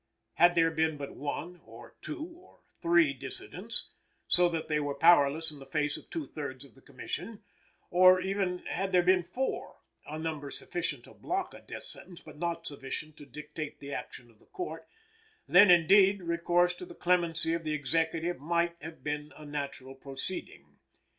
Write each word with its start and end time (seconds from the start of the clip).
Had 0.33 0.55
there 0.55 0.71
been 0.71 0.97
but 0.97 1.15
one, 1.15 1.61
or 1.63 1.95
two, 2.01 2.25
or 2.25 2.61
three 2.81 3.13
dissentients, 3.13 3.91
so 4.27 4.49
that 4.49 4.67
they 4.67 4.79
were 4.79 4.95
powerless 4.95 5.51
in 5.51 5.59
the 5.59 5.65
face 5.67 5.95
of 5.95 6.09
two 6.09 6.25
thirds 6.25 6.65
of 6.65 6.73
the 6.73 6.81
Commission; 6.81 7.43
or 7.91 8.19
even 8.19 8.65
had 8.65 8.91
there 8.91 9.03
been 9.03 9.21
four 9.21 9.75
a 10.07 10.17
number 10.17 10.49
sufficient 10.49 11.03
to 11.03 11.13
block 11.13 11.53
a 11.53 11.61
death 11.61 11.83
sentence 11.83 12.19
but 12.19 12.39
not 12.39 12.65
sufficient 12.65 13.15
to 13.17 13.27
dictate 13.27 13.79
the 13.79 13.93
action 13.93 14.31
of 14.31 14.39
the 14.39 14.47
Court, 14.47 14.87
then, 15.47 15.69
indeed, 15.69 16.23
recourse 16.23 16.73
to 16.73 16.85
the 16.87 16.95
clemency 16.95 17.53
of 17.53 17.63
the 17.63 17.73
Executive 17.73 18.39
might 18.39 18.75
have 18.81 19.03
been 19.03 19.31
a 19.37 19.45
natural 19.45 19.93
proceeding. 19.93 20.79